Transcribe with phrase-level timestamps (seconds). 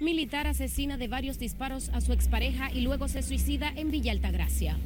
[0.00, 4.78] Militar asesina de varios disparos a su expareja y luego se suicida en Villa Altagracia.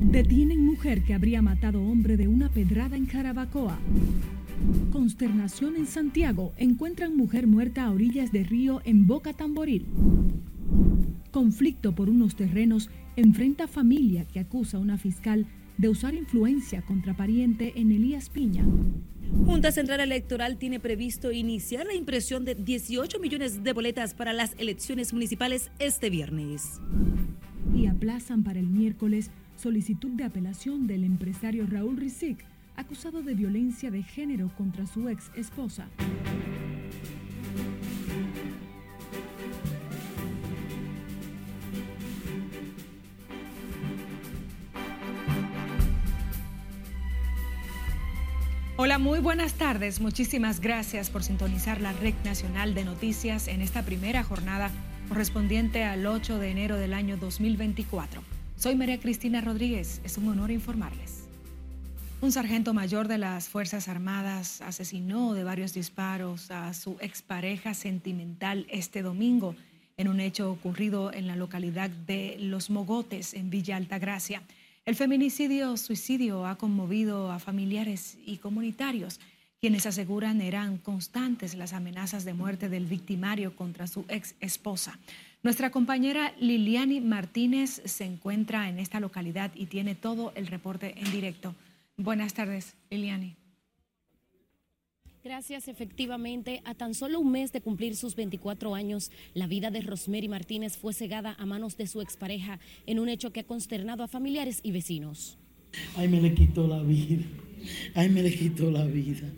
[0.00, 3.78] Detienen mujer que habría matado hombre de una pedrada en Jarabacoa.
[4.90, 6.54] Consternación en Santiago.
[6.56, 9.84] Encuentran mujer muerta a orillas de río en Boca Tamboril.
[11.30, 17.14] Conflicto por unos terrenos enfrenta familia que acusa a una fiscal de usar influencia contra
[17.14, 18.64] pariente en Elías Piña.
[19.46, 24.54] Junta Central Electoral tiene previsto iniciar la impresión de 18 millones de boletas para las
[24.58, 26.80] elecciones municipales este viernes.
[27.74, 32.44] Y aplazan para el miércoles solicitud de apelación del empresario Raúl Rizik,
[32.76, 35.88] acusado de violencia de género contra su ex esposa.
[48.84, 50.00] Hola, muy buenas tardes.
[50.00, 54.72] Muchísimas gracias por sintonizar la Red Nacional de Noticias en esta primera jornada
[55.08, 58.24] correspondiente al 8 de enero del año 2024.
[58.56, 60.00] Soy María Cristina Rodríguez.
[60.02, 61.28] Es un honor informarles.
[62.20, 68.66] Un sargento mayor de las Fuerzas Armadas asesinó de varios disparos a su expareja sentimental
[68.68, 69.54] este domingo
[69.96, 74.42] en un hecho ocurrido en la localidad de Los Mogotes, en Villa Altagracia.
[74.84, 79.20] El feminicidio suicidio ha conmovido a familiares y comunitarios,
[79.60, 84.98] quienes aseguran eran constantes las amenazas de muerte del victimario contra su ex esposa.
[85.44, 91.12] Nuestra compañera Liliani Martínez se encuentra en esta localidad y tiene todo el reporte en
[91.12, 91.54] directo.
[91.96, 93.36] Buenas tardes, Liliani.
[95.24, 99.80] Gracias, efectivamente, a tan solo un mes de cumplir sus 24 años, la vida de
[99.80, 104.02] Rosemary Martínez fue cegada a manos de su expareja en un hecho que ha consternado
[104.02, 105.38] a familiares y vecinos.
[105.96, 107.22] Ay, me le quitó la vida.
[107.94, 109.30] Ay, me le quitó la vida.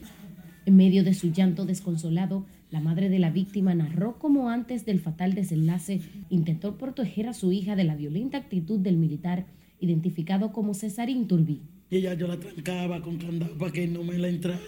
[0.64, 5.00] En medio de su llanto desconsolado, la madre de la víctima narró cómo antes del
[5.00, 6.00] fatal desenlace
[6.30, 9.44] intentó proteger a su hija de la violenta actitud del militar
[9.80, 11.60] identificado como Cesarín Turbí.
[11.90, 14.60] Y ella yo la trancaba con candado para que no me la entrara.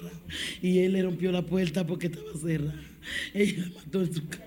[0.63, 2.81] Y él le rompió la puerta porque estaba cerrada.
[3.35, 4.45] Ella la mató en su casa.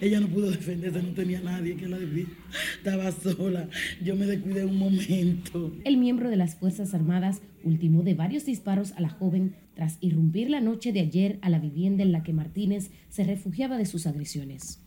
[0.00, 2.32] Ella no pudo defenderse, no tenía nadie que la defienda.
[2.76, 3.68] Estaba sola.
[4.02, 5.72] Yo me descuidé un momento.
[5.84, 10.50] El miembro de las Fuerzas Armadas ultimó de varios disparos a la joven tras irrumpir
[10.50, 14.06] la noche de ayer a la vivienda en la que Martínez se refugiaba de sus
[14.06, 14.82] agresiones.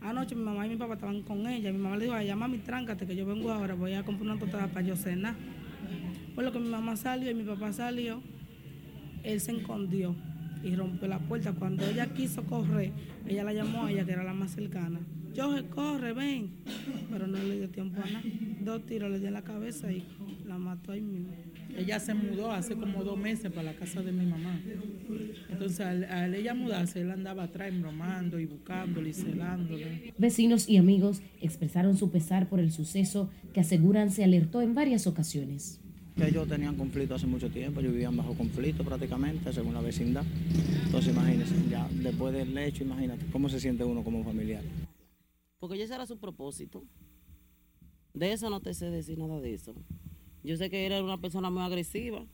[0.00, 1.72] Anoche mi mamá y mi papá estaban con ella.
[1.72, 4.38] Mi mamá le dijo, ay, mami, tráncate, que yo vengo ahora, voy a comprar una
[4.38, 5.34] tostada para yo cenar.
[6.38, 8.22] Por lo que mi mamá salió y mi papá salió,
[9.24, 10.14] él se escondió
[10.62, 11.52] y rompió la puerta.
[11.52, 12.92] Cuando ella quiso correr,
[13.26, 15.00] ella la llamó a ella, que era la más cercana.
[15.34, 16.50] Yo corre, ven.
[17.10, 18.22] Pero no le dio tiempo a nada.
[18.60, 20.04] Dos tiros le dio en la cabeza y
[20.46, 21.34] la mató ahí mismo.
[21.76, 24.60] Ella se mudó hace como dos meses para la casa de mi mamá.
[25.48, 30.14] Entonces, al, ella mudarse, él andaba atrás bromando y buscándole y celándole.
[30.18, 35.08] Vecinos y amigos expresaron su pesar por el suceso que aseguran se alertó en varias
[35.08, 35.80] ocasiones.
[36.20, 40.24] Ellos tenían conflicto hace mucho tiempo, ellos vivían bajo conflicto prácticamente, según la vecindad.
[40.84, 44.62] Entonces imagínense, ya después del hecho, imagínate cómo se siente uno como familiar.
[45.60, 46.84] Porque ese era su propósito.
[48.14, 49.74] De eso no te sé decir nada de eso.
[50.42, 52.26] Yo sé que era una persona muy agresiva.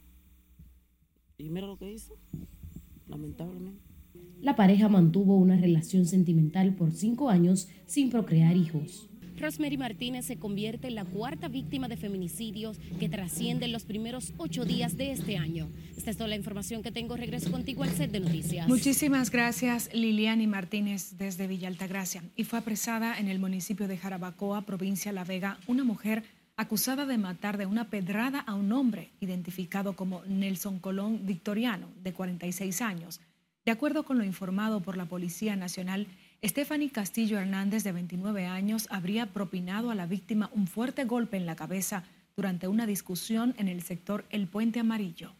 [1.36, 2.16] Y mira lo que hizo,
[3.06, 3.82] lamentablemente.
[4.40, 9.08] La pareja mantuvo una relación sentimental por cinco años sin procrear hijos.
[9.44, 14.64] Rosemary Martínez se convierte en la cuarta víctima de feminicidios que trascienden los primeros ocho
[14.64, 15.68] días de este año.
[15.98, 17.14] Esta es toda la información que tengo.
[17.14, 18.66] Regreso contigo al set de noticias.
[18.66, 22.24] Muchísimas gracias, Liliani Martínez, desde Villa Altagracia.
[22.36, 26.24] Y fue apresada en el municipio de Jarabacoa, provincia La Vega, una mujer
[26.56, 32.14] acusada de matar de una pedrada a un hombre identificado como Nelson Colón Victoriano, de
[32.14, 33.20] 46 años.
[33.66, 36.06] De acuerdo con lo informado por la Policía Nacional,
[36.44, 41.46] Stephanie Castillo Hernández, de 29 años, habría propinado a la víctima un fuerte golpe en
[41.46, 42.04] la cabeza
[42.36, 45.32] durante una discusión en el sector El Puente Amarillo.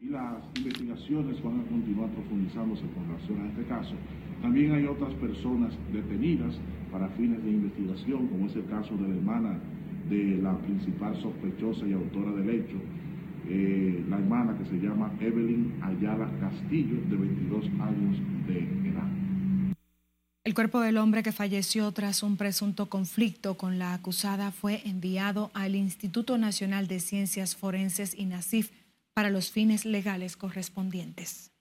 [0.00, 3.94] Y las investigaciones van a continuar profundizándose con relación a este caso.
[4.40, 6.54] También hay otras personas detenidas
[6.90, 9.60] para fines de investigación, como es el caso de la hermana
[10.08, 12.80] de la principal sospechosa y autora del hecho,
[13.46, 18.16] eh, la hermana que se llama Evelyn Ayala Castillo, de 22 años
[18.48, 19.11] de edad.
[20.44, 25.52] El cuerpo del hombre que falleció tras un presunto conflicto con la acusada fue enviado
[25.54, 28.72] al Instituto Nacional de Ciencias Forenses y NACIF
[29.14, 31.52] para los fines legales correspondientes.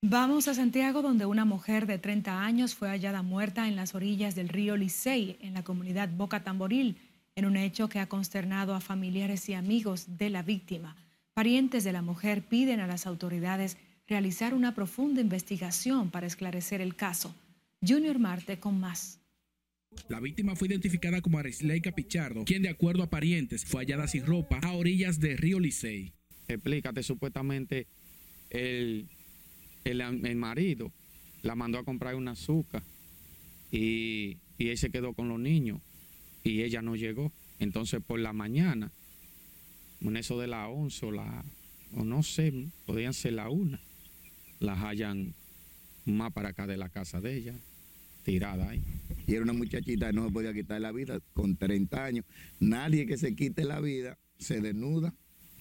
[0.00, 4.34] Vamos a Santiago, donde una mujer de 30 años fue hallada muerta en las orillas
[4.34, 6.96] del río Licey, en la comunidad Boca Tamboril,
[7.34, 10.96] en un hecho que ha consternado a familiares y amigos de la víctima.
[11.34, 13.76] Parientes de la mujer piden a las autoridades
[14.08, 17.34] realizar una profunda investigación para esclarecer el caso.
[17.86, 19.20] Junior Marte con más.
[20.08, 24.26] La víctima fue identificada como Arisleika Pichardo, quien de acuerdo a parientes fue hallada sin
[24.26, 26.12] ropa a orillas de Río Licey.
[26.48, 27.86] Explícate, supuestamente
[28.50, 29.08] el,
[29.84, 30.92] el, marido
[31.42, 32.82] la mandó a comprar un azúcar
[33.72, 35.80] y, y él se quedó con los niños
[36.44, 37.32] y ella no llegó.
[37.58, 38.92] Entonces por la mañana,
[40.00, 41.44] en eso de la 11 o la,
[41.94, 42.52] o no sé,
[42.84, 43.80] podrían ser la una,
[44.60, 45.34] las hallan
[46.04, 47.54] más para acá de la casa de ella,
[48.24, 48.82] tirada ahí.
[49.26, 52.24] Y era una muchachita que no se podía quitar la vida con 30 años.
[52.60, 55.14] Nadie que se quite la vida se desnuda,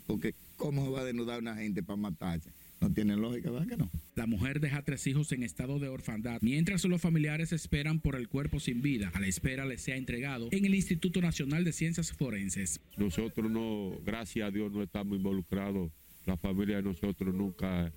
[0.07, 2.51] porque ¿cómo va a desnudar una gente para matarse?
[2.81, 3.89] No tiene lógica, ¿verdad que no?
[4.15, 8.27] La mujer deja tres hijos en estado de orfandad, mientras los familiares esperan por el
[8.27, 9.11] cuerpo sin vida.
[9.13, 12.79] A la espera le sea entregado en el Instituto Nacional de Ciencias Forenses.
[12.97, 15.91] Nosotros no, gracias a Dios, no estamos involucrados.
[16.25, 17.91] La familia de nosotros nunca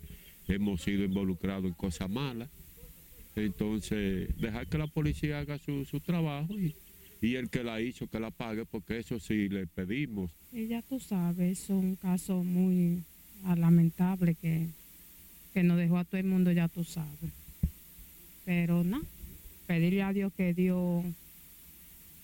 [0.48, 2.48] hemos sido involucrados en cosas malas.
[3.36, 6.74] Entonces, dejar que la policía haga su, trabajo y,
[7.20, 10.30] y, el que la hizo que la pague, porque eso sí le pedimos.
[10.52, 13.02] Y ya tú sabes, es un caso muy
[13.56, 14.66] lamentable que,
[15.54, 17.30] que nos dejó a todo el mundo, ya tú sabes.
[18.44, 19.00] Pero no,
[19.66, 21.04] pedirle a Dios que Dios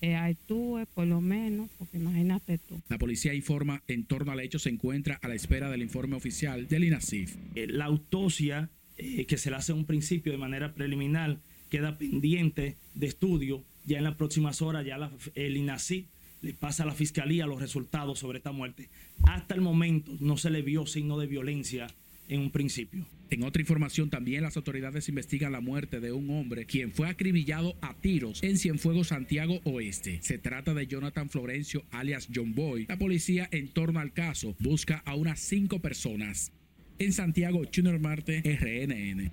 [0.05, 2.79] eh, actúe por lo menos, porque imagínate tú.
[2.91, 6.69] La policía informa en torno al hecho se encuentra a la espera del informe oficial
[6.69, 7.35] del INASIF.
[7.55, 8.69] Eh, la autopsia
[8.99, 11.39] eh, que se le hace un principio de manera preliminar
[11.71, 13.65] queda pendiente de estudio.
[13.87, 16.05] Ya en las próximas horas ya el INASIF
[16.43, 18.91] le pasa a la fiscalía los resultados sobre esta muerte.
[19.23, 21.87] Hasta el momento no se le vio signo de violencia
[22.29, 23.07] en un principio.
[23.35, 27.75] En otra información, también las autoridades investigan la muerte de un hombre quien fue acribillado
[27.81, 30.21] a tiros en Cienfuegos, Santiago Oeste.
[30.23, 32.87] Se trata de Jonathan Florencio, alias John Boy.
[32.87, 36.53] La policía, en torno al caso, busca a unas cinco personas.
[37.01, 39.33] En Santiago, Junior Marte, RNN.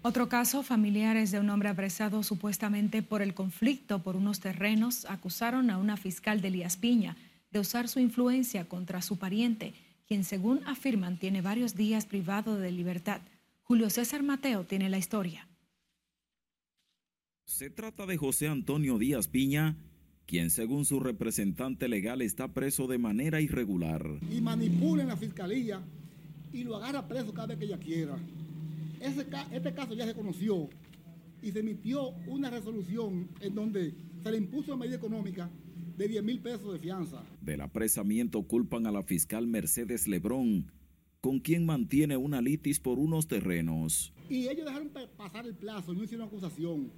[0.00, 5.68] Otro caso, familiares de un hombre apresado supuestamente por el conflicto por unos terrenos acusaron
[5.68, 7.18] a una fiscal de Elías Piña
[7.50, 9.74] de usar su influencia contra su pariente,
[10.08, 13.20] quien según afirman tiene varios días privado de libertad.
[13.64, 15.48] Julio César Mateo tiene la historia.
[17.46, 19.76] Se trata de José Antonio Díaz Piña,
[20.26, 24.04] quien según su representante legal está preso de manera irregular.
[24.30, 25.82] Y manipulen la fiscalía
[26.52, 28.16] y lo agarra preso cada vez que ella quiera
[29.04, 30.68] este caso ya se conoció
[31.42, 35.50] y se emitió una resolución en donde se le impuso una medida económica
[35.96, 37.22] de 10 mil pesos de fianza.
[37.42, 40.72] Del apresamiento culpan a la fiscal Mercedes Lebrón,
[41.24, 44.12] con quien mantiene una litis por unos terrenos.
[44.28, 46.90] Y ellos dejaron pasar el plazo, no hicieron acusación.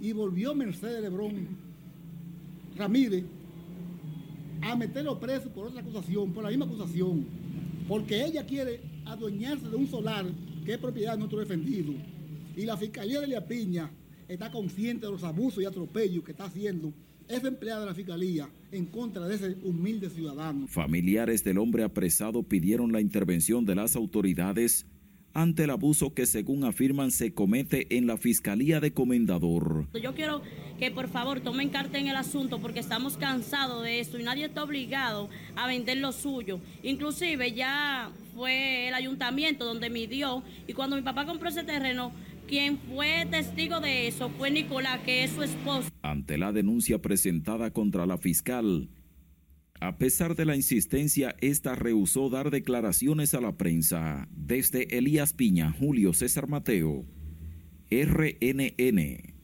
[0.00, 1.46] Y volvió Mercedes Lebrón
[2.74, 3.22] Ramírez
[4.62, 7.24] a meterlo preso por otra acusación, por la misma acusación,
[7.86, 10.26] porque ella quiere adueñarse de un solar
[10.64, 11.92] que es propiedad de nuestro defendido.
[12.56, 13.92] Y la Fiscalía de La Piña
[14.26, 16.92] está consciente de los abusos y atropellos que está haciendo
[17.28, 20.66] esa empleada de la Fiscalía en contra de ese humilde ciudadano.
[20.66, 24.86] Familiares del hombre apresado pidieron la intervención de las autoridades
[25.34, 29.86] ante el abuso que según afirman se comete en la Fiscalía de Comendador.
[30.02, 30.42] Yo quiero
[30.78, 34.46] que por favor tomen carta en el asunto porque estamos cansados de esto y nadie
[34.46, 36.60] está obligado a vender lo suyo.
[36.82, 42.12] Inclusive ya fue el ayuntamiento donde midió y cuando mi papá compró ese terreno,
[42.48, 45.88] quien fue testigo de eso fue Nicolás, que es su esposo.
[46.02, 48.88] Ante la denuncia presentada contra la fiscal,
[49.80, 54.26] a pesar de la insistencia, esta rehusó dar declaraciones a la prensa.
[54.32, 57.04] Desde Elías Piña, Julio César Mateo,
[57.90, 59.34] RNN.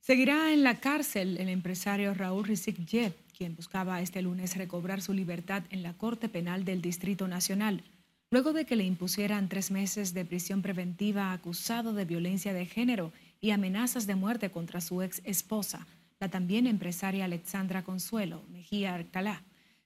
[0.00, 5.14] Seguirá en la cárcel el empresario Raúl Rizik Jet, quien buscaba este lunes recobrar su
[5.14, 7.82] libertad en la Corte Penal del Distrito Nacional
[8.30, 13.12] luego de que le impusieran tres meses de prisión preventiva acusado de violencia de género
[13.40, 15.86] y amenazas de muerte contra su ex esposa,
[16.20, 19.44] la también empresaria Alexandra Consuelo Mejía Alcalá.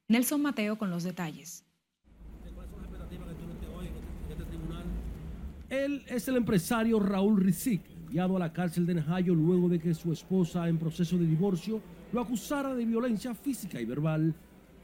[0.08, 1.64] Nelson Mateo con los detalles.
[5.68, 9.94] Él es el empresario Raúl Rizik, enviado a la cárcel de Najayo luego de que
[9.94, 11.80] su esposa en proceso de divorcio
[12.12, 14.34] lo acusara de violencia física y verbal.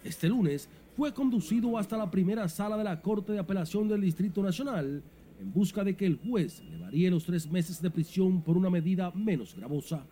[0.03, 4.43] Este lunes fue conducido hasta la primera sala de la Corte de Apelación del Distrito
[4.43, 5.01] Nacional
[5.39, 8.69] en busca de que el juez le varíe los tres meses de prisión por una
[8.69, 10.05] medida menos gravosa.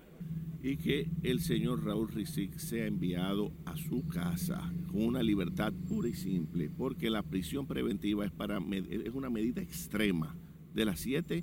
[0.62, 6.08] Y que el señor Raúl Rizik sea enviado a su casa con una libertad pura
[6.08, 10.36] y simple, porque la prisión preventiva es, para, es una medida extrema.
[10.72, 11.42] De las siete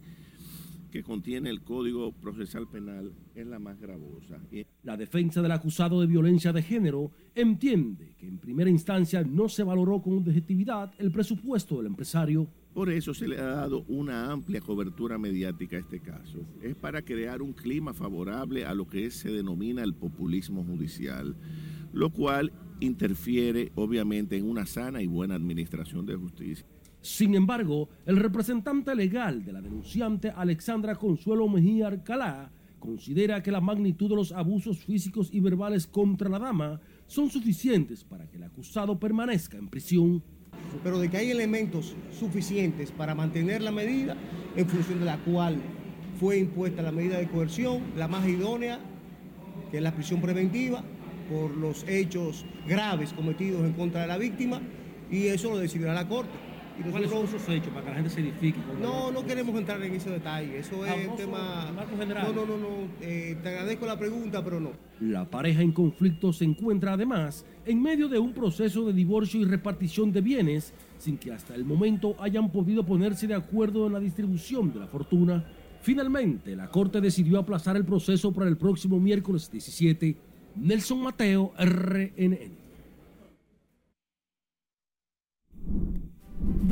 [0.94, 4.40] que contiene el Código Procesal Penal es la más gravosa.
[4.84, 9.64] La defensa del acusado de violencia de género entiende que en primera instancia no se
[9.64, 12.48] valoró con objetividad el presupuesto del empresario.
[12.76, 16.46] Por eso se le ha dado una amplia cobertura mediática a este caso.
[16.62, 21.36] Es para crear un clima favorable a lo que se denomina el populismo judicial,
[21.92, 26.68] lo cual interfiere obviamente en una sana y buena administración de justicia.
[27.04, 33.60] Sin embargo, el representante legal de la denunciante Alexandra Consuelo Mejía Alcalá considera que la
[33.60, 38.44] magnitud de los abusos físicos y verbales contra la dama son suficientes para que el
[38.44, 40.24] acusado permanezca en prisión.
[40.82, 44.16] Pero de que hay elementos suficientes para mantener la medida
[44.56, 45.58] en función de la cual
[46.22, 48.80] fue impuesta la medida de coerción, la más idónea,
[49.72, 50.86] que es la prisión preventiva,
[51.30, 54.62] por los hechos graves cometidos en contra de la víctima,
[55.12, 56.53] y eso lo decidirá la Corte.
[56.80, 58.60] Y ¿Cuáles son esos hechos para que la gente se edifique?
[58.82, 60.58] No, no queremos entrar en ese detalle.
[60.58, 61.72] Eso es un tema.
[61.72, 62.68] No, no, no, no.
[63.02, 64.72] Eh, te agradezco la pregunta, pero no.
[65.00, 69.46] La pareja en conflicto se encuentra además en medio de un proceso de divorcio y
[69.46, 74.00] repartición de bienes, sin que hasta el momento hayan podido ponerse de acuerdo en la
[74.00, 75.46] distribución de la fortuna.
[75.82, 80.16] Finalmente, la Corte decidió aplazar el proceso para el próximo miércoles 17.
[80.56, 82.63] Nelson Mateo, RNN.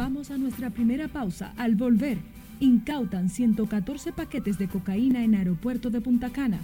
[0.04, 1.54] Vamos a nuestra primera pausa.
[1.58, 2.18] Al volver,
[2.60, 6.60] incautan 114 paquetes de cocaína en aeropuerto de Punta Cana.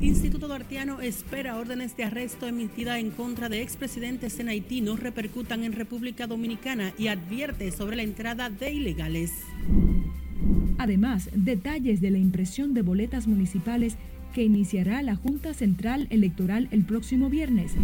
[0.00, 5.64] Instituto Duartiano espera órdenes de arresto emitidas en contra de expresidentes en Haití no repercutan
[5.64, 9.32] en República Dominicana y advierte sobre la entrada de ilegales.
[10.78, 13.98] Además, detalles de la impresión de boletas municipales
[14.32, 17.74] que iniciará la Junta Central Electoral el próximo viernes.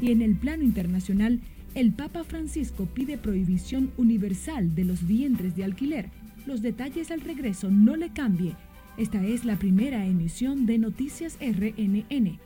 [0.00, 1.40] Y en el plano internacional,
[1.78, 6.10] el Papa Francisco pide prohibición universal de los vientres de alquiler.
[6.44, 8.56] Los detalles al regreso no le cambie.
[8.96, 12.40] Esta es la primera emisión de Noticias RNN.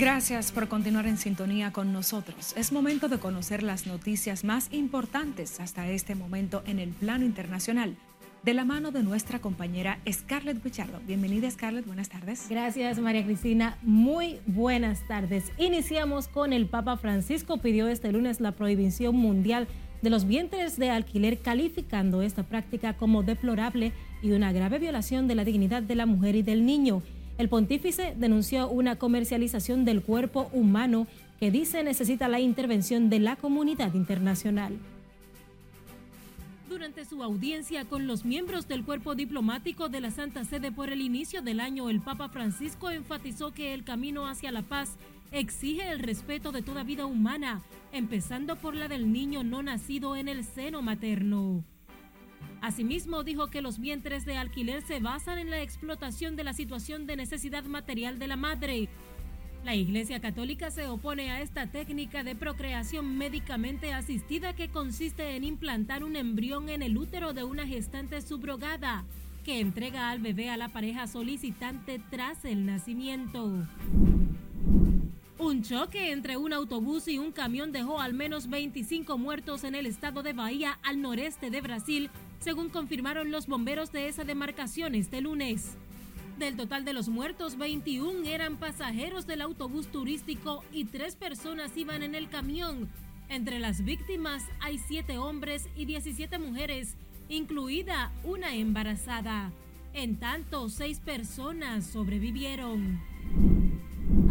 [0.00, 2.54] Gracias por continuar en sintonía con nosotros.
[2.56, 7.98] Es momento de conocer las noticias más importantes hasta este momento en el plano internacional.
[8.42, 11.00] De la mano de nuestra compañera Scarlett Pichardo.
[11.06, 12.46] Bienvenida Scarlett, buenas tardes.
[12.48, 15.52] Gracias María Cristina, muy buenas tardes.
[15.58, 19.68] Iniciamos con el Papa Francisco pidió este lunes la prohibición mundial
[20.00, 23.92] de los vientres de alquiler calificando esta práctica como deplorable
[24.22, 27.02] y una grave violación de la dignidad de la mujer y del niño.
[27.40, 31.06] El pontífice denunció una comercialización del cuerpo humano
[31.38, 34.76] que dice necesita la intervención de la comunidad internacional.
[36.68, 41.00] Durante su audiencia con los miembros del cuerpo diplomático de la Santa Sede por el
[41.00, 44.98] inicio del año, el Papa Francisco enfatizó que el camino hacia la paz
[45.32, 50.28] exige el respeto de toda vida humana, empezando por la del niño no nacido en
[50.28, 51.64] el seno materno.
[52.60, 57.06] Asimismo, dijo que los vientres de alquiler se basan en la explotación de la situación
[57.06, 58.88] de necesidad material de la madre.
[59.64, 65.44] La Iglesia Católica se opone a esta técnica de procreación médicamente asistida que consiste en
[65.44, 69.04] implantar un embrión en el útero de una gestante subrogada
[69.44, 73.66] que entrega al bebé a la pareja solicitante tras el nacimiento.
[75.38, 79.86] Un choque entre un autobús y un camión dejó al menos 25 muertos en el
[79.86, 85.20] estado de Bahía, al noreste de Brasil, según confirmaron los bomberos de esa demarcación este
[85.20, 85.76] lunes.
[86.38, 92.02] Del total de los muertos, 21 eran pasajeros del autobús turístico y tres personas iban
[92.02, 92.88] en el camión.
[93.28, 96.96] Entre las víctimas hay siete hombres y 17 mujeres,
[97.28, 99.52] incluida una embarazada.
[99.92, 103.49] En tanto, seis personas sobrevivieron.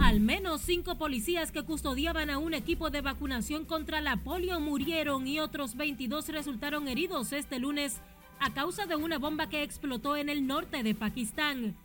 [0.01, 5.27] Al menos cinco policías que custodiaban a un equipo de vacunación contra la polio murieron
[5.27, 8.01] y otros 22 resultaron heridos este lunes
[8.39, 11.75] a causa de una bomba que explotó en el norte de Pakistán.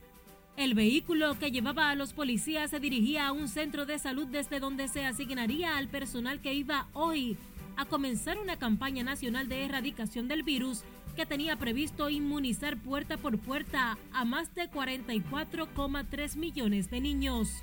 [0.56, 4.60] El vehículo que llevaba a los policías se dirigía a un centro de salud desde
[4.60, 7.36] donde se asignaría al personal que iba hoy
[7.76, 13.38] a comenzar una campaña nacional de erradicación del virus que tenía previsto inmunizar puerta por
[13.38, 17.62] puerta a más de 44,3 millones de niños.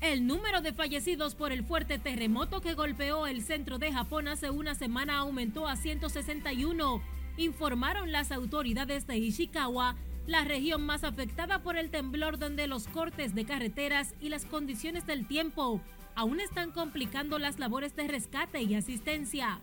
[0.00, 4.50] El número de fallecidos por el fuerte terremoto que golpeó el centro de Japón hace
[4.50, 7.00] una semana aumentó a 161,
[7.38, 9.96] informaron las autoridades de Ishikawa,
[10.26, 15.06] la región más afectada por el temblor donde los cortes de carreteras y las condiciones
[15.06, 15.80] del tiempo
[16.14, 19.60] aún están complicando las labores de rescate y asistencia.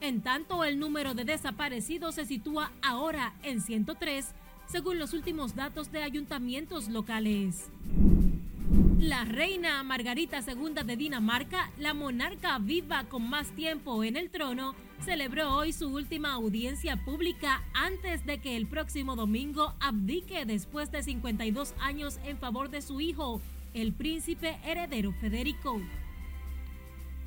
[0.00, 4.34] En tanto, el número de desaparecidos se sitúa ahora en 103
[4.66, 7.70] según los últimos datos de ayuntamientos locales.
[9.00, 14.74] La reina Margarita II de Dinamarca, la monarca viva con más tiempo en el trono,
[15.04, 21.02] celebró hoy su última audiencia pública antes de que el próximo domingo abdique después de
[21.02, 23.40] 52 años en favor de su hijo,
[23.72, 25.80] el príncipe heredero Federico.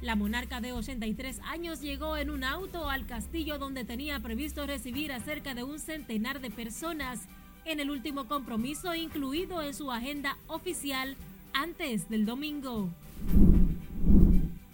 [0.01, 5.11] La monarca de 83 años llegó en un auto al castillo donde tenía previsto recibir
[5.11, 7.19] a cerca de un centenar de personas
[7.65, 11.15] en el último compromiso incluido en su agenda oficial
[11.53, 12.89] antes del domingo.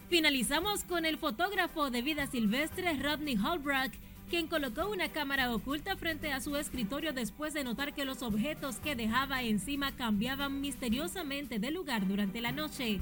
[0.10, 3.92] Finalizamos con el fotógrafo de vida silvestre Rodney Holbrook,
[4.30, 8.78] quien colocó una cámara oculta frente a su escritorio después de notar que los objetos
[8.78, 13.02] que dejaba encima cambiaban misteriosamente de lugar durante la noche.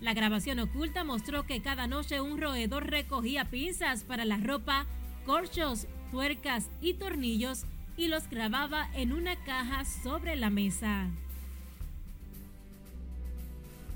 [0.00, 4.86] La grabación oculta mostró que cada noche un roedor recogía pinzas para la ropa,
[5.24, 7.64] corchos, tuercas y tornillos
[7.96, 11.08] y los grababa en una caja sobre la mesa.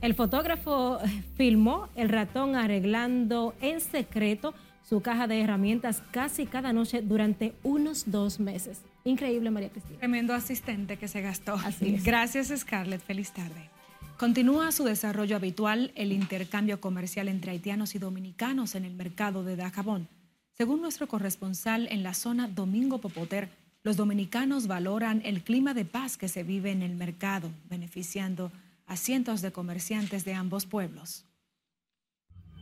[0.01, 0.99] El fotógrafo
[1.37, 4.55] filmó el ratón arreglando en secreto
[4.89, 8.81] su caja de herramientas casi cada noche durante unos dos meses.
[9.05, 9.99] Increíble, María Cristina.
[9.99, 11.55] Tremendo asistente que se gastó.
[11.55, 12.05] Así es.
[12.05, 13.03] Gracias, Scarlett.
[13.03, 13.71] Feliz tarde.
[14.21, 19.57] Continúa su desarrollo habitual el intercambio comercial entre haitianos y dominicanos en el mercado de
[19.57, 20.09] Dajabón.
[20.53, 23.49] Según nuestro corresponsal en la zona Domingo Popoter,
[23.83, 28.53] los dominicanos valoran el clima de paz que se vive en el mercado, beneficiando
[28.87, 31.25] a cientos de comerciantes de ambos pueblos.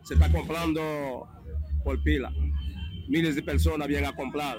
[0.05, 1.29] Se está comprando
[1.83, 2.33] por pila.
[3.09, 4.59] Miles de personas vienen a comprar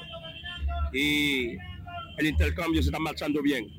[0.92, 1.52] y
[2.18, 3.70] el intercambio se está marchando bien.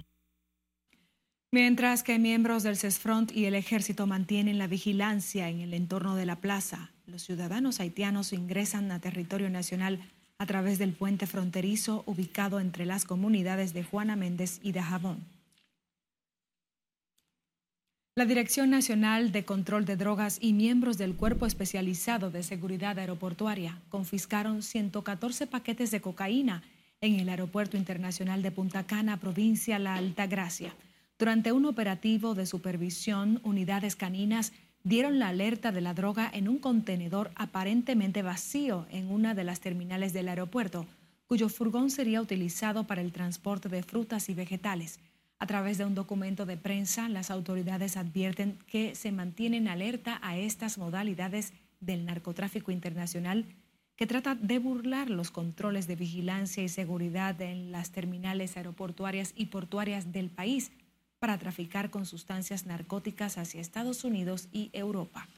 [1.53, 6.25] Mientras que miembros del CESFRONT y el ejército mantienen la vigilancia en el entorno de
[6.25, 9.99] la plaza, los ciudadanos haitianos ingresan a territorio nacional
[10.39, 15.25] a través del puente fronterizo ubicado entre las comunidades de Juana Méndez y de Jabón.
[18.15, 23.81] La Dirección Nacional de Control de Drogas y miembros del Cuerpo Especializado de Seguridad Aeroportuaria
[23.89, 26.63] confiscaron 114 paquetes de cocaína
[27.01, 30.75] en el Aeropuerto Internacional de Punta Cana, provincia La Altagracia.
[31.21, 34.55] Durante un operativo de supervisión, unidades caninas
[34.85, 39.61] dieron la alerta de la droga en un contenedor aparentemente vacío en una de las
[39.61, 40.87] terminales del aeropuerto,
[41.27, 44.99] cuyo furgón sería utilizado para el transporte de frutas y vegetales.
[45.39, 50.39] A través de un documento de prensa, las autoridades advierten que se mantienen alerta a
[50.39, 53.45] estas modalidades del narcotráfico internacional
[53.95, 59.47] que trata de burlar los controles de vigilancia y seguridad en las terminales aeroportuarias y
[59.47, 60.73] portuarias del país
[61.21, 65.29] para traficar con sustancias narcóticas hacia Estados Unidos y Europa.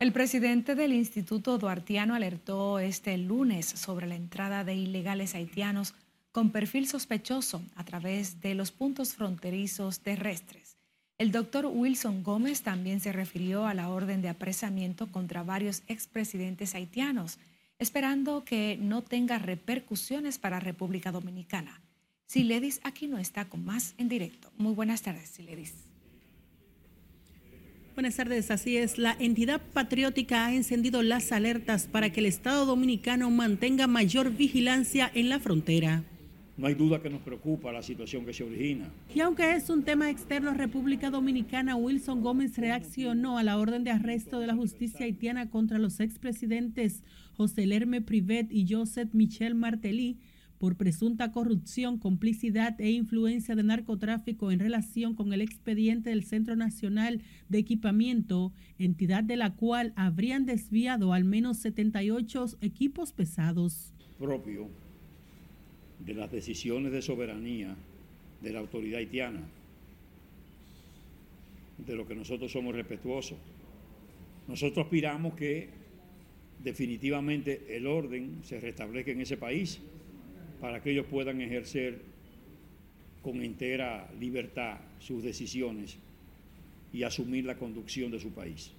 [0.00, 5.94] El presidente del Instituto Duartiano alertó este lunes sobre la entrada de ilegales haitianos
[6.32, 10.76] con perfil sospechoso a través de los puntos fronterizos terrestres.
[11.18, 16.76] El doctor Wilson Gómez también se refirió a la orden de apresamiento contra varios expresidentes
[16.76, 17.40] haitianos,
[17.80, 21.82] esperando que no tenga repercusiones para República Dominicana.
[22.28, 24.52] Siledis aquí no está con más en directo.
[24.58, 25.72] Muy buenas tardes, Siledis.
[27.94, 28.98] Buenas tardes, así es.
[28.98, 35.10] La entidad patriótica ha encendido las alertas para que el Estado dominicano mantenga mayor vigilancia
[35.14, 36.04] en la frontera.
[36.58, 38.92] No hay duda que nos preocupa la situación que se origina.
[39.14, 43.84] Y aunque es un tema externo a República Dominicana, Wilson Gómez reaccionó a la orden
[43.84, 47.02] de arresto de la justicia haitiana contra los expresidentes
[47.38, 50.18] José Lerme Privet y Joseph Michel Martelly
[50.58, 56.56] por presunta corrupción, complicidad e influencia de narcotráfico en relación con el expediente del Centro
[56.56, 63.94] Nacional de Equipamiento, entidad de la cual habrían desviado al menos 78 equipos pesados.
[64.18, 64.68] Propio
[66.04, 67.76] de las decisiones de soberanía
[68.42, 69.42] de la autoridad haitiana,
[71.78, 73.38] de lo que nosotros somos respetuosos.
[74.48, 75.68] Nosotros aspiramos que
[76.62, 79.80] definitivamente el orden se restablezca en ese país
[80.60, 82.02] para que ellos puedan ejercer
[83.22, 85.98] con entera libertad sus decisiones
[86.92, 88.72] y asumir la conducción de su país.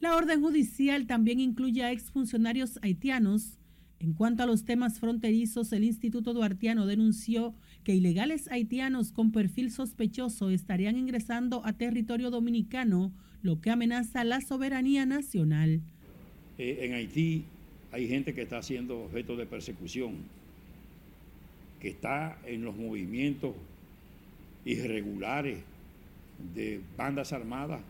[0.00, 3.60] La orden judicial también incluye a exfuncionarios haitianos
[4.00, 9.70] en cuanto a los temas fronterizos, el Instituto Duartiano denunció que ilegales haitianos con perfil
[9.70, 13.12] sospechoso estarían ingresando a territorio dominicano,
[13.42, 15.82] lo que amenaza la soberanía nacional.
[16.56, 17.44] Eh, en Haití
[17.92, 20.14] hay gente que está siendo objeto de persecución,
[21.80, 23.54] que está en los movimientos
[24.64, 25.58] irregulares
[26.54, 27.80] de bandas armadas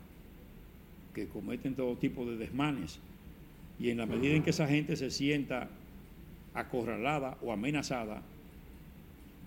[1.14, 3.00] que cometen todo tipo de desmanes.
[3.78, 5.68] Y en la medida en que esa gente se sienta
[6.54, 8.22] acorralada o amenazada,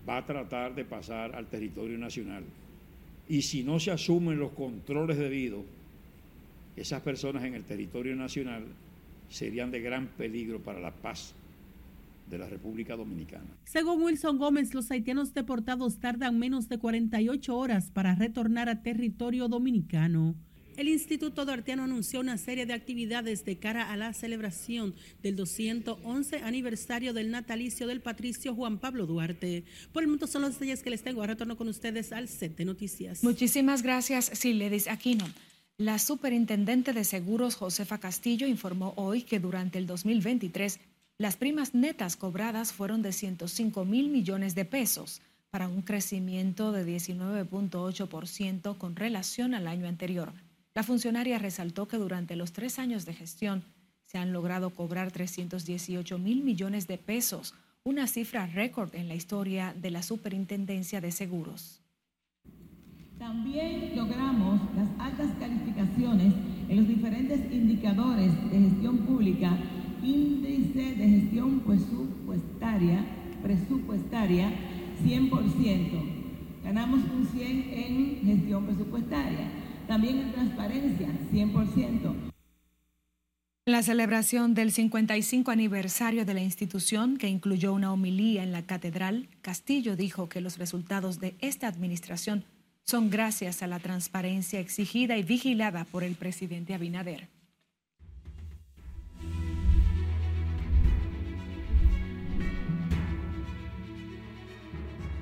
[0.08, 2.44] va a tratar de pasar al territorio nacional.
[3.28, 5.64] Y si no se asumen los controles debidos,
[6.76, 8.64] esas personas en el territorio nacional
[9.30, 11.34] serían de gran peligro para la paz
[12.26, 13.56] de la República Dominicana.
[13.64, 19.48] Según Wilson Gómez, los haitianos deportados tardan menos de 48 horas para retornar a territorio
[19.48, 20.34] dominicano.
[20.76, 26.38] El Instituto Duartiano anunció una serie de actividades de cara a la celebración del 211
[26.38, 29.64] aniversario del natalicio del patricio Juan Pablo Duarte.
[29.92, 31.20] Por el momento son los detalles que les tengo.
[31.20, 33.22] Ahora retorno con ustedes al set de noticias.
[33.22, 35.26] Muchísimas gracias, Siledis Aquino.
[35.78, 40.80] La superintendente de seguros Josefa Castillo informó hoy que durante el 2023
[41.16, 45.22] las primas netas cobradas fueron de 105 mil millones de pesos,
[45.54, 50.32] para un crecimiento de 19.8% con relación al año anterior.
[50.74, 53.62] La funcionaria resaltó que durante los tres años de gestión
[54.04, 59.72] se han logrado cobrar 318 mil millones de pesos, una cifra récord en la historia
[59.80, 61.80] de la Superintendencia de Seguros.
[63.16, 66.34] También logramos las altas calificaciones
[66.68, 69.56] en los diferentes indicadores de gestión pública
[70.04, 73.04] índice de gestión presupuestaria,
[73.42, 74.52] presupuestaria
[75.04, 76.24] 100%.
[76.64, 79.48] Ganamos un 100 en gestión presupuestaria.
[79.86, 82.32] También en transparencia, 100%.
[83.66, 89.28] La celebración del 55 aniversario de la institución, que incluyó una homilía en la catedral,
[89.40, 92.44] Castillo dijo que los resultados de esta administración
[92.82, 97.33] son gracias a la transparencia exigida y vigilada por el presidente Abinader.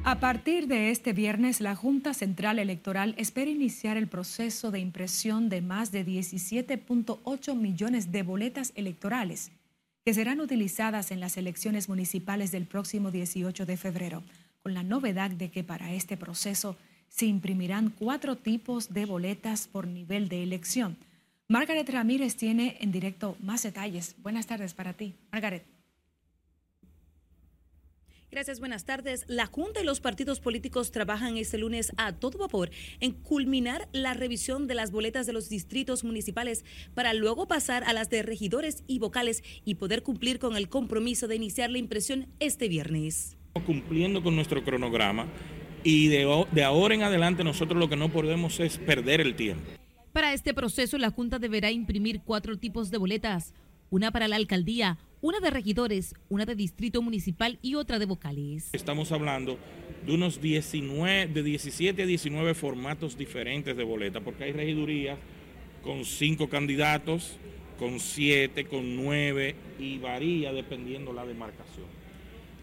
[0.04, 5.48] A partir de este viernes, la Junta Central Electoral espera iniciar el proceso de impresión
[5.48, 9.52] de más de 17.8 millones de boletas electorales
[10.04, 14.24] que serán utilizadas en las elecciones municipales del próximo 18 de febrero,
[14.64, 16.76] con la novedad de que para este proceso
[17.08, 20.96] se imprimirán cuatro tipos de boletas por nivel de elección.
[21.46, 24.16] Margaret Ramírez tiene en directo más detalles.
[24.18, 25.71] Buenas tardes para ti, Margaret.
[28.32, 29.26] Gracias, buenas tardes.
[29.28, 34.14] La Junta y los partidos políticos trabajan este lunes a todo vapor en culminar la
[34.14, 36.64] revisión de las boletas de los distritos municipales
[36.94, 41.28] para luego pasar a las de regidores y vocales y poder cumplir con el compromiso
[41.28, 43.36] de iniciar la impresión este viernes.
[43.66, 45.26] Cumpliendo con nuestro cronograma
[45.84, 49.62] y de, de ahora en adelante nosotros lo que no podemos es perder el tiempo.
[50.14, 53.52] Para este proceso, la Junta deberá imprimir cuatro tipos de boletas,
[53.90, 58.70] una para la alcaldía, una de regidores, una de distrito municipal y otra de vocales.
[58.72, 59.56] Estamos hablando
[60.04, 65.16] de unos 19, de 17 a 19 formatos diferentes de boleta, porque hay regidurías
[65.84, 67.38] con cinco candidatos,
[67.78, 71.86] con siete, con nueve y varía dependiendo la demarcación.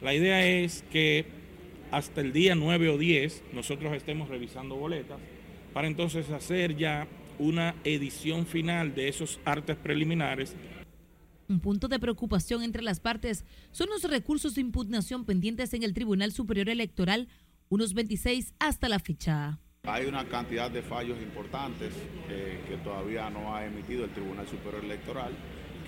[0.02, 1.26] La idea es que
[1.92, 5.18] hasta el día 9 o 10 nosotros estemos revisando boletas
[5.74, 7.08] para entonces hacer ya
[7.40, 10.56] una edición final de esos artes preliminares
[11.50, 15.94] un punto de preocupación entre las partes son los recursos de impugnación pendientes en el
[15.94, 17.28] Tribunal Superior Electoral,
[17.70, 19.60] unos 26 hasta la fecha.
[19.84, 21.94] Hay una cantidad de fallos importantes
[22.30, 25.32] eh, que todavía no ha emitido el Tribunal Superior Electoral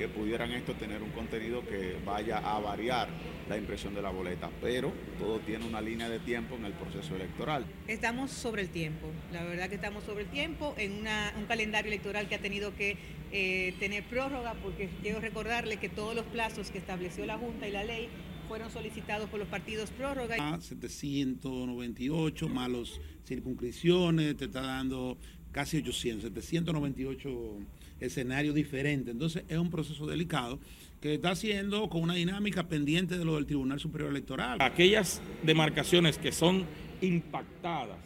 [0.02, 3.08] que pudieran esto tener un contenido que vaya a variar
[3.48, 7.16] la impresión de la boleta, pero todo tiene una línea de tiempo en el proceso
[7.16, 7.68] electoral.
[7.88, 11.06] Estamos sobre el tiempo, la verdad que estamos sobre el tiempo en
[11.38, 12.98] un calendario electoral que ha tenido que
[13.32, 17.72] eh, tener prórroga, porque quiero recordarle que todos los plazos que estableció la Junta y
[17.72, 18.10] la ley
[18.48, 20.60] fueron solicitados por los partidos prórroga.
[20.60, 25.20] 798 malos circunscripciones, te está dando
[25.52, 27.60] casi 800, 798
[28.02, 29.12] escenario diferente.
[29.12, 30.60] Entonces es un proceso delicado
[31.00, 34.58] que está haciendo con una dinámica pendiente de lo del Tribunal Superior Electoral.
[34.62, 36.66] Aquellas demarcaciones que son
[37.02, 37.98] impactadas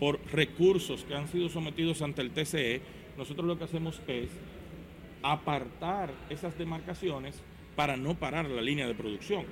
[0.00, 2.82] por recursos que han sido sometidos ante el TCE,
[3.16, 4.30] nosotros lo que hacemos es
[5.22, 7.36] apartar esas demarcaciones
[7.76, 9.44] para no parar la línea de producción.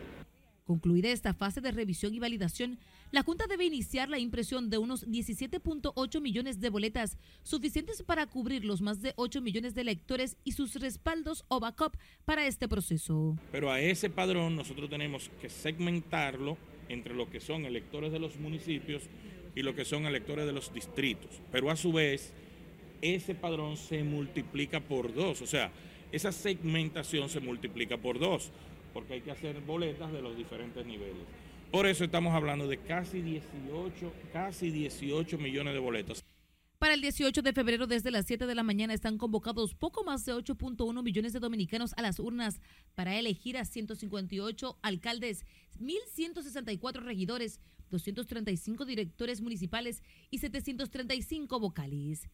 [0.66, 2.78] Concluida esta fase de revisión y validación,
[3.12, 8.64] la Junta debe iniciar la impresión de unos 17.8 millones de boletas, suficientes para cubrir
[8.64, 11.94] los más de 8 millones de electores y sus respaldos o backup
[12.24, 13.36] para este proceso.
[13.52, 16.56] Pero a ese padrón nosotros tenemos que segmentarlo
[16.88, 19.02] entre lo que son electores de los municipios
[19.54, 21.42] y lo que son electores de los distritos.
[21.52, 22.32] Pero a su vez,
[23.02, 25.70] ese padrón se multiplica por dos, o sea,
[26.12, 28.50] esa segmentación se multiplica por dos
[28.94, 31.26] porque hay que hacer boletas de los diferentes niveles.
[31.72, 36.22] Por eso estamos hablando de casi 18, casi 18 millones de boletas.
[36.78, 40.04] Para Para el 18 de febrero, desde las 7 de la mañana, están convocados poco
[40.04, 42.60] más de 8.1 millones de dominicanos a las urnas
[42.94, 45.46] para elegir a 158 alcaldes,
[45.80, 47.58] 1.164 regidores,
[47.88, 52.28] 235 directores municipales y 735 vocales.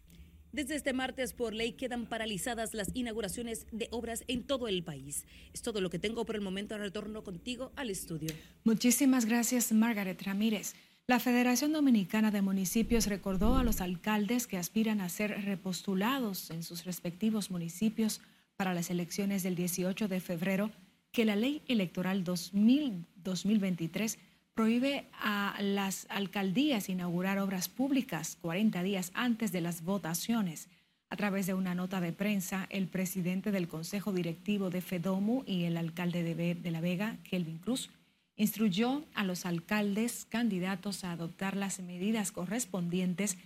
[0.53, 5.27] Desde este martes, por ley, quedan paralizadas las inauguraciones de obras en todo el país.
[5.53, 6.79] Es todo lo que tengo por el momento.
[6.79, 8.31] Retorno contigo al estudio.
[8.65, 10.75] Muchísimas gracias, Margaret Ramírez.
[11.07, 16.63] La Federación Dominicana de Municipios recordó a los alcaldes que aspiran a ser repostulados en
[16.63, 18.21] sus respectivos municipios
[18.57, 20.71] para las elecciones del 18 de febrero
[21.13, 24.19] que la Ley Electoral 2000, 2023
[24.59, 30.67] prohíbe a las alcaldías inaugurar obras públicas 40 días antes de las votaciones.
[31.11, 35.63] A través de una nota de prensa, el presidente del Consejo Directivo de FEDOMU y
[35.63, 37.91] el alcalde de, La Vega, Kelvin Cruz,
[38.35, 43.39] instruyó a los alcaldes candidatos a adoptar las medidas correspondientes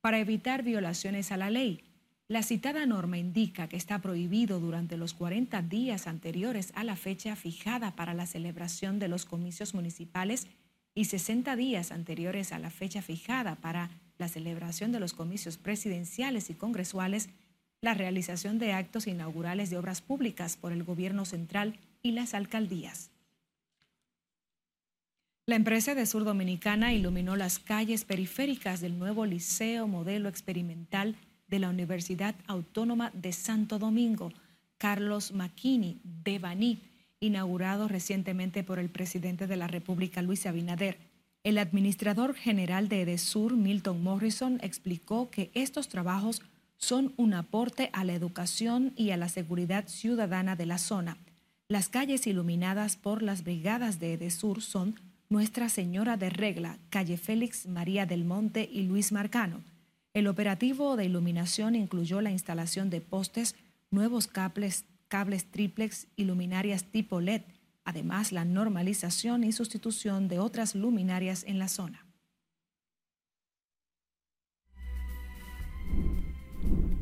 [0.00, 1.80] para evitar violaciones a la ley.
[2.28, 7.34] La citada norma indica que está prohibido durante los 40 días anteriores a la fecha
[7.34, 10.46] fijada para la celebración de los comicios municipales
[10.94, 16.50] y 60 días anteriores a la fecha fijada para la celebración de los comicios presidenciales
[16.50, 17.30] y congresuales,
[17.80, 23.10] la realización de actos inaugurales de obras públicas por el gobierno central y las alcaldías.
[25.46, 31.16] La empresa de Sur Dominicana iluminó las calles periféricas del nuevo Liceo Modelo Experimental
[31.48, 34.32] de la Universidad Autónoma de Santo Domingo,
[34.78, 36.78] Carlos Maquini de Baní,
[37.20, 40.98] inaugurado recientemente por el presidente de la República, Luis Abinader.
[41.44, 46.42] El administrador general de EDESUR, Milton Morrison, explicó que estos trabajos
[46.78, 51.18] son un aporte a la educación y a la seguridad ciudadana de la zona.
[51.68, 57.66] Las calles iluminadas por las brigadas de EDESUR son Nuestra Señora de Regla, Calle Félix
[57.66, 59.62] María del Monte y Luis Marcano.
[60.12, 63.54] El operativo de iluminación incluyó la instalación de postes,
[63.90, 67.42] nuevos cables cables triplex y luminarias tipo LED,
[67.84, 72.06] además la normalización y sustitución de otras luminarias en la zona.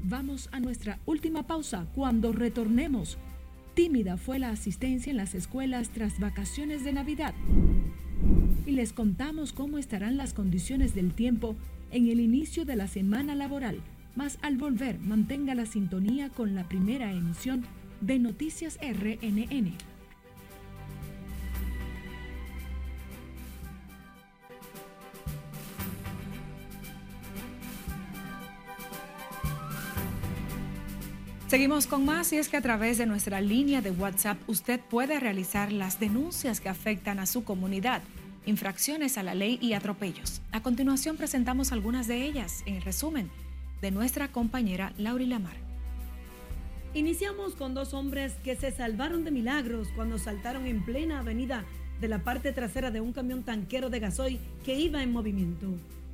[0.03, 1.87] Vamos a nuestra última pausa.
[1.95, 3.19] Cuando retornemos,
[3.75, 7.35] tímida fue la asistencia en las escuelas tras vacaciones de Navidad.
[8.65, 11.57] Y les contamos cómo estarán las condiciones del tiempo
[11.91, 13.83] en el inicio de la semana laboral.
[14.17, 17.67] Más al volver, mantenga la sintonía con la primera emisión
[18.01, 19.77] de Noticias RNN.
[31.49, 35.19] Seguimos con más y es que a través de nuestra línea de WhatsApp usted puede
[35.19, 38.03] realizar las denuncias que afectan a su comunidad,
[38.45, 40.43] infracciones a la ley y atropellos.
[40.53, 43.31] A continuación presentamos algunas de ellas en resumen
[43.81, 45.68] de nuestra compañera Lauri Lamar.
[46.95, 51.65] Iniciamos con dos hombres que se salvaron de milagros cuando saltaron en plena avenida
[52.01, 55.67] de la parte trasera de un camión tanquero de gasoil que iba en movimiento.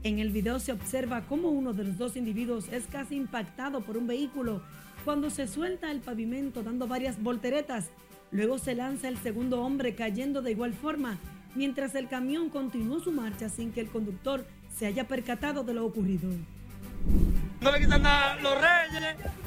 [0.02, 3.96] En el video se observa cómo uno de los dos individuos es casi impactado por
[3.96, 4.62] un vehículo
[5.04, 7.90] cuando se suelta el pavimento dando varias volteretas.
[8.32, 11.18] Luego se lanza el segundo hombre cayendo de igual forma,
[11.54, 14.44] mientras el camión continuó su marcha sin que el conductor
[14.76, 16.28] se haya percatado de lo ocurrido.
[17.60, 19.43] No le quitan nada los reyes.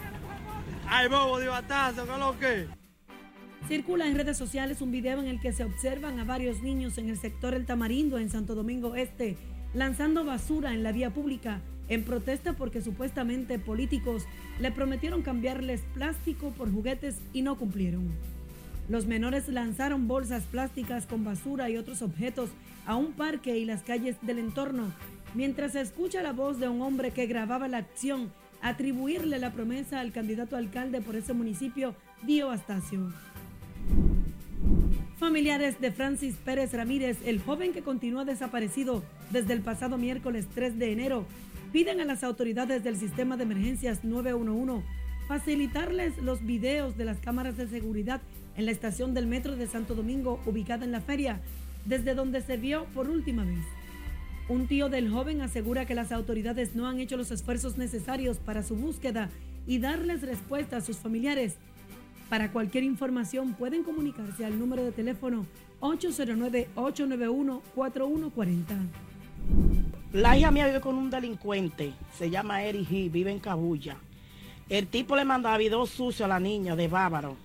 [0.90, 2.06] ¡Ay, bobo de batazo!
[2.06, 2.68] ¿Qué lo que?
[3.68, 7.10] Circula en redes sociales un video en el que se observan a varios niños en
[7.10, 9.36] el sector El Tamarindo, en Santo Domingo Este,
[9.74, 14.24] lanzando basura en la vía pública en protesta porque supuestamente políticos
[14.60, 18.10] le prometieron cambiarles plástico por juguetes y no cumplieron.
[18.88, 22.50] Los menores lanzaron bolsas plásticas con basura y otros objetos
[22.86, 24.94] a un parque y las calles del entorno,
[25.34, 30.00] mientras se escucha la voz de un hombre que grababa la acción atribuirle la promesa
[30.00, 33.12] al candidato alcalde por ese municipio, Dio Astacio.
[35.18, 40.78] Familiares de Francis Pérez Ramírez, el joven que continúa desaparecido desde el pasado miércoles 3
[40.78, 41.26] de enero,
[41.72, 44.86] piden a las autoridades del sistema de emergencias 911
[45.28, 48.22] facilitarles los videos de las cámaras de seguridad
[48.56, 51.42] en la estación del metro de Santo Domingo ubicada en la feria,
[51.86, 53.77] desde donde se vio por última vez.
[54.50, 58.64] Un tío del joven asegura que las autoridades no han hecho los esfuerzos necesarios para
[58.64, 59.30] su búsqueda
[59.68, 61.58] y darles respuesta a sus familiares.
[62.30, 65.46] Para cualquier información pueden comunicarse al número de teléfono
[65.82, 68.64] 809-891-4140.
[70.14, 73.98] La hija mía vive con un delincuente, se llama Eric G, vive en Cabulla.
[74.70, 77.36] El tipo le mandaba videos sucios a la niña de bávaro.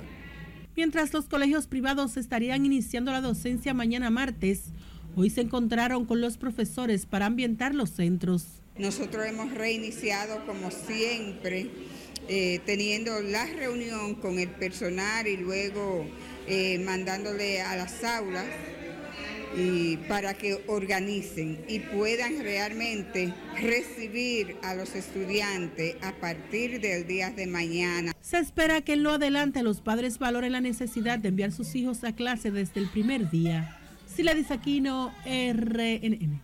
[0.74, 4.64] Mientras los colegios privados estarían iniciando la docencia mañana martes,
[5.16, 8.46] hoy se encontraron con los profesores para ambientar los centros.
[8.78, 11.68] Nosotros hemos reiniciado como siempre,
[12.28, 16.06] eh, teniendo la reunión con el personal y luego
[16.48, 18.46] eh, mandándole a las aulas
[19.56, 27.30] y para que organicen y puedan realmente recibir a los estudiantes a partir del día
[27.30, 28.12] de mañana.
[28.20, 32.02] Se espera que en lo adelante los padres valoren la necesidad de enviar sus hijos
[32.04, 33.78] a clase desde el primer día.
[34.06, 36.40] Sila Aquino, RNN.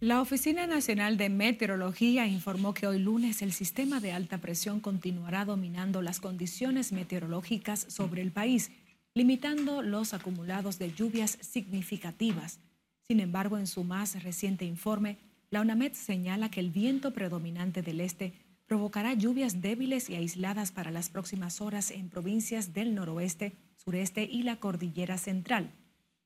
[0.00, 5.44] La Oficina Nacional de Meteorología informó que hoy lunes el sistema de alta presión continuará
[5.44, 8.70] dominando las condiciones meteorológicas sobre el país
[9.16, 12.60] limitando los acumulados de lluvias significativas.
[13.08, 15.16] Sin embargo, en su más reciente informe,
[15.48, 18.34] la UNAMED señala que el viento predominante del este
[18.66, 24.42] provocará lluvias débiles y aisladas para las próximas horas en provincias del noroeste, sureste y
[24.42, 25.72] la cordillera central.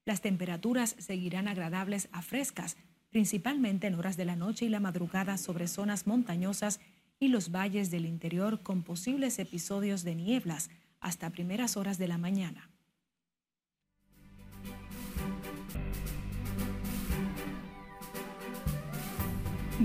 [0.04, 2.76] Las temperaturas seguirán agradables a frescas,
[3.10, 6.80] principalmente en horas de la noche y la madrugada sobre zonas montañosas
[7.20, 12.18] y los valles del interior con posibles episodios de nieblas hasta primeras horas de la
[12.18, 12.69] mañana.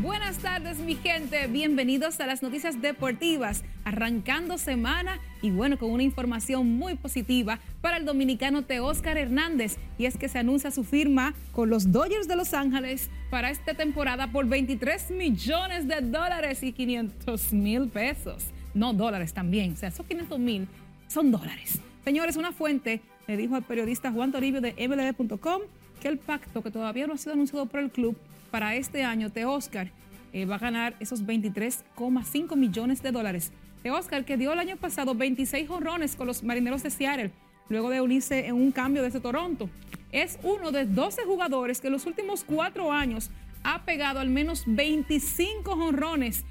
[0.01, 6.03] Buenas tardes mi gente, bienvenidos a las noticias deportivas, arrancando semana y bueno, con una
[6.03, 11.33] información muy positiva para el dominicano Teóscar Hernández y es que se anuncia su firma
[11.53, 16.73] con los Dodgers de Los Ángeles para esta temporada por 23 millones de dólares y
[16.73, 18.47] 500 mil pesos.
[18.73, 20.67] No dólares también, o sea, esos 500 mil
[21.07, 21.79] son dólares.
[22.03, 25.61] Señores, una fuente le dijo al periodista Juan Toribio de mlb.com
[26.05, 28.15] que el pacto que todavía no ha sido anunciado por el club
[28.51, 29.89] para este año, Teóscar
[30.33, 33.51] eh, va a ganar esos 23,5 millones de dólares.
[33.81, 37.31] Teóscar, que dio el año pasado 26 honrones con los marineros de Seattle,
[37.69, 39.67] luego de unirse en un cambio desde Toronto.
[40.11, 43.31] Es uno de 12 jugadores que en los últimos cuatro años
[43.63, 46.45] ha pegado al menos 25 honrones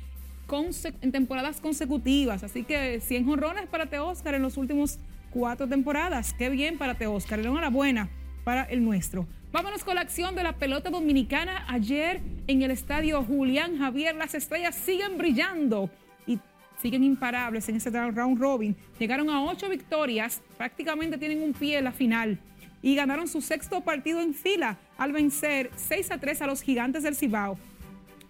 [1.00, 2.42] en temporadas consecutivas.
[2.42, 4.98] Así que 100 honrones para Teóscar en los últimos
[5.30, 6.34] cuatro temporadas.
[6.36, 7.38] Qué bien para Teóscar.
[7.38, 8.10] Enhorabuena
[8.44, 9.26] para el nuestro.
[9.52, 11.64] Vámonos con la acción de la pelota dominicana.
[11.68, 15.90] Ayer en el estadio Julián Javier, las estrellas siguen brillando
[16.26, 16.38] y
[16.80, 18.76] siguen imparables en ese round robin.
[18.98, 22.38] Llegaron a ocho victorias, prácticamente tienen un pie en la final
[22.82, 27.02] y ganaron su sexto partido en fila al vencer 6 a 3 a los gigantes
[27.02, 27.58] del Cibao,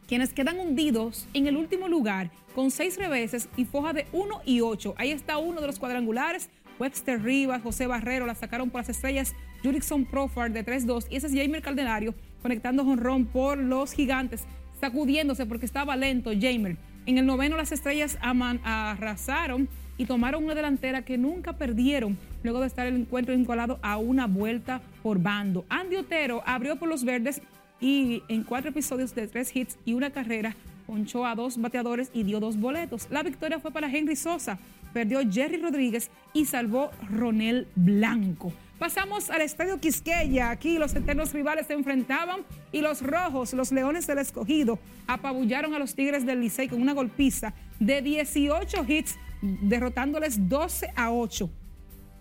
[0.07, 4.61] quienes quedan hundidos en el último lugar con seis reveses y foja de 1 y
[4.61, 4.95] 8.
[4.97, 9.35] Ahí está uno de los cuadrangulares Webster Rivas, José Barrero la sacaron por las estrellas,
[9.65, 14.45] Jurickson Profar de 3-2 y ese es Jamer Caldenario conectando jonrón por los gigantes,
[14.79, 16.77] sacudiéndose porque estaba lento Jamer.
[17.07, 22.67] En el noveno las estrellas arrasaron y tomaron una delantera que nunca perdieron luego de
[22.67, 25.65] estar el encuentro igualado a una vuelta por bando.
[25.71, 27.41] Andy Otero abrió por los verdes
[27.81, 30.55] y en cuatro episodios de tres hits y una carrera
[30.87, 33.09] ponchó a dos bateadores y dio dos boletos.
[33.11, 34.59] La victoria fue para Henry Sosa,
[34.93, 38.53] perdió Jerry Rodríguez y salvó Ronel Blanco.
[38.85, 40.51] Pasamos al Estadio Quisqueya.
[40.51, 45.79] Aquí los eternos rivales se enfrentaban y los rojos, los leones del escogido, apabullaron a
[45.79, 51.49] los Tigres del Licey con una golpiza de 18 hits, derrotándoles 12 a 8.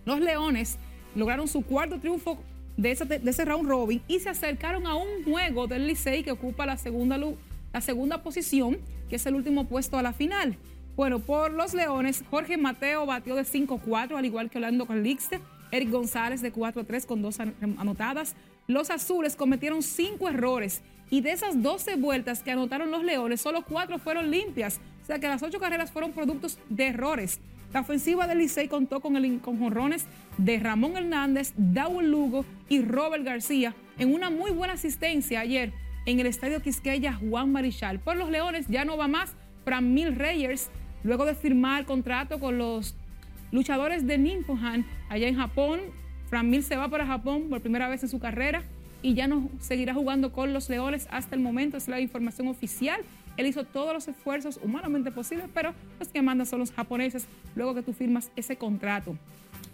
[0.05, 0.77] Los leones
[1.15, 2.41] lograron su cuarto triunfo
[2.77, 6.77] de ese, round robin y se acercaron a un juego del Licey que ocupa la
[6.77, 7.19] segunda,
[7.73, 8.77] la segunda posición,
[9.09, 10.57] que es el último puesto a la final.
[10.95, 15.41] Bueno, por los Leones, Jorge Mateo batió de 5-4, al igual que Orlando Calixte.
[15.73, 18.35] Eric González de 4-3 con dos anotadas.
[18.67, 23.63] Los azules cometieron cinco errores y de esas 12 vueltas que anotaron los Leones, solo
[23.63, 24.79] cuatro fueron limpias.
[25.01, 27.39] O sea que las ocho carreras fueron productos de errores.
[27.73, 30.05] La ofensiva del Licey contó con, el, con jonrones
[30.37, 35.73] de Ramón Hernández, Dawel Lugo y Robert García en una muy buena asistencia ayer
[36.05, 37.99] en el Estadio Quisqueya Juan Marichal.
[37.99, 39.33] Por los Leones ya no va más
[39.65, 40.69] Fran Mil Reyes,
[41.03, 42.95] luego de firmar contrato con los
[43.53, 45.79] luchadores de Nimpohan allá en Japón.
[46.29, 48.63] Fran Mil se va para Japón por primera vez en su carrera
[49.03, 53.01] y ya no seguirá jugando con los Leones hasta el momento, es la información oficial.
[53.37, 57.75] Él hizo todos los esfuerzos humanamente posibles, pero los que mandan son los japoneses luego
[57.75, 59.15] que tú firmas ese contrato.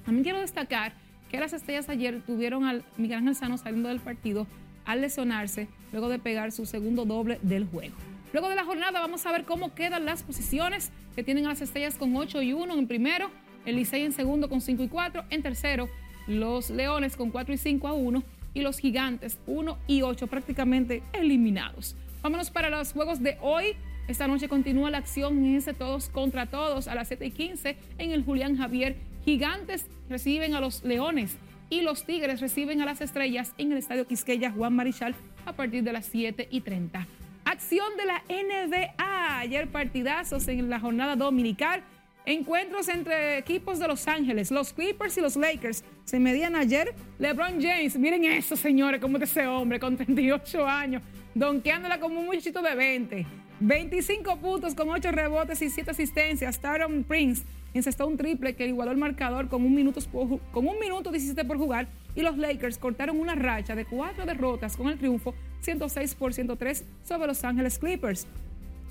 [0.06, 0.94] También quiero destacar
[1.30, 4.46] que las estrellas ayer tuvieron al Miguel Ángel Sano saliendo del partido
[4.86, 7.96] al lesionarse luego de pegar su segundo doble del juego.
[8.34, 11.62] Luego de la jornada vamos a ver cómo quedan las posiciones que tienen a las
[11.62, 13.30] estrellas con 8 y 1 en primero,
[13.66, 15.90] el Licey en segundo con 5 y 4, en tercero
[16.28, 21.04] los Leones con 4 y 5 a 1 y los Gigantes 1 y 8 prácticamente
[21.14, 21.96] eliminados.
[22.22, 23.76] Vámonos para los juegos de hoy.
[24.08, 28.12] Esta noche continúa la acción en todos contra todos a las 7 y 15 en
[28.12, 28.98] el Julián Javier.
[29.24, 31.38] Gigantes reciben a los Leones
[31.70, 35.84] y los Tigres reciben a las Estrellas en el Estadio Quisqueya Juan Marichal a partir
[35.84, 37.08] de las 7 y 30.
[37.46, 39.40] Acción de la NBA.
[39.40, 41.84] Ayer partidazos en la jornada dominical.
[42.30, 45.84] Encuentros entre equipos de Los Ángeles, los Clippers y los Lakers.
[46.04, 47.98] Se medían ayer LeBron James.
[47.98, 51.02] Miren eso, señores, como ese hombre con 38 años
[51.34, 53.26] donkeándola como un muchachito de 20.
[53.62, 56.60] 25 puntos con 8 rebotes y 7 asistencias.
[56.60, 57.42] Taron Prince
[57.74, 60.00] encestó un triple que igualó el marcador con un, minuto,
[60.52, 64.78] con un minuto 17 por jugar y los Lakers cortaron una racha de 4 derrotas
[64.78, 68.28] con el triunfo 106 por 103 sobre Los Ángeles Clippers.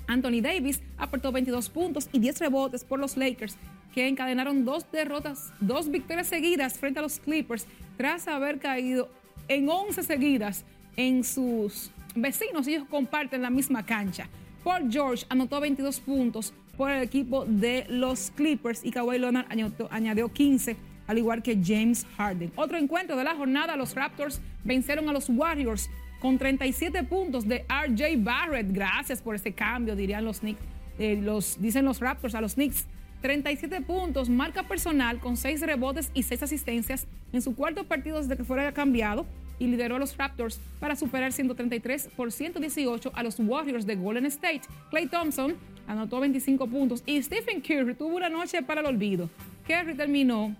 [0.09, 3.55] Anthony Davis aportó 22 puntos y 10 rebotes por los Lakers,
[3.93, 9.09] que encadenaron dos derrotas, dos victorias seguidas frente a los Clippers tras haber caído
[9.47, 10.65] en 11 seguidas
[10.97, 14.27] en sus vecinos, ellos comparten la misma cancha.
[14.63, 19.45] Paul George anotó 22 puntos por el equipo de los Clippers y Kawhi Leonard
[19.91, 20.75] añadió, 15,
[21.07, 22.51] al igual que James Harden.
[22.55, 25.89] Otro encuentro de la jornada, los Raptors vencieron a los Warriors
[26.19, 28.71] con 37 puntos de RJ Barrett.
[28.71, 30.61] Gracias por ese cambio, dirían los Knicks.
[30.97, 32.85] Eh, los, dicen los Raptors a los Knicks.
[33.21, 38.37] 37 puntos, marca personal con 6 rebotes y 6 asistencias en su cuarto partido desde
[38.37, 39.25] que fuera cambiado
[39.59, 44.25] y lideró a los Raptors para superar 133 por 118 a los Warriors de Golden
[44.27, 44.61] State.
[44.89, 45.55] Clay Thompson
[45.87, 49.29] anotó 25 puntos y Stephen Curry tuvo una noche para el olvido.
[49.67, 50.55] Curry terminó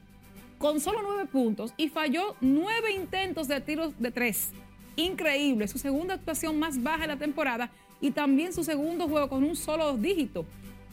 [0.57, 4.51] con solo 9 puntos y falló 9 intentos de tiros de 3.
[4.99, 7.71] Increíble, su segunda actuación más baja de la temporada
[8.01, 10.45] y también su segundo juego con un solo dígito.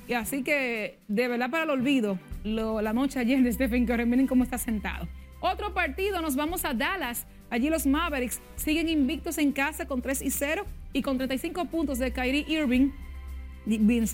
[0.09, 4.27] Y así que, de verdad, para el olvido, la noche ayer de Stephen Curry, miren
[4.27, 5.09] cómo está sentado.
[5.41, 10.23] Otro partido, nos vamos a Dallas Allí los Mavericks siguen invictos en casa con 3
[10.23, 12.91] y 0 y con 35 puntos de Kyrie Irving.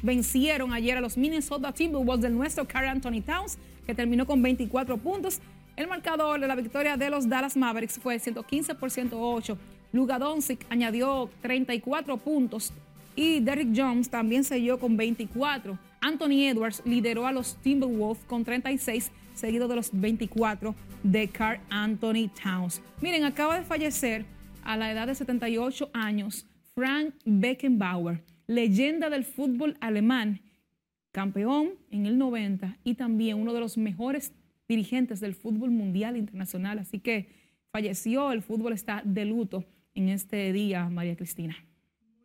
[0.02, 4.98] Vencieron ayer a los Minnesota Timberwolves del nuestro Carl Anthony Towns, que terminó con 24
[4.98, 5.40] puntos.
[5.76, 9.56] El marcador de la victoria de los Dallas Mavericks fue 115 por 108.
[9.92, 12.72] Luga Doncic añadió 34 puntos
[13.14, 15.78] y Derrick Jones también selló con 24.
[16.00, 22.30] Anthony Edwards lideró a los Timberwolves con 36 seguido de los 24 de Carl Anthony
[22.42, 22.80] Towns.
[23.02, 24.24] Miren, acaba de fallecer
[24.62, 30.40] a la edad de 78 años Frank Beckenbauer, leyenda del fútbol alemán,
[31.10, 34.32] campeón en el 90 y también uno de los mejores
[34.66, 36.78] dirigentes del fútbol mundial internacional.
[36.78, 37.28] Así que
[37.70, 41.56] falleció, el fútbol está de luto en este día, María Cristina.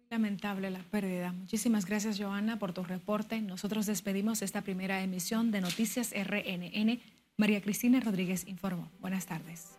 [0.10, 1.34] Lamentable la pérdida.
[1.34, 3.42] Muchísimas gracias, Joana, por tu reporte.
[3.42, 7.00] Nosotros despedimos esta primera emisión de Noticias RNN.
[7.36, 8.90] María Cristina Rodríguez informó.
[9.02, 9.78] Buenas tardes.